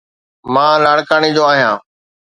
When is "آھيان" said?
1.51-1.75